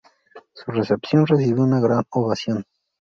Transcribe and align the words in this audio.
Su 0.55 0.71
recepción 0.71 1.27
recibió 1.27 1.61
una 1.61 1.79
gran 1.79 2.01
ovación. 2.09 2.63